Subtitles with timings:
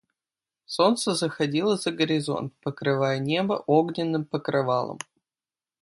[0.65, 4.97] Солнце заходило за горизонт, покрывая небо огненным покрывалом.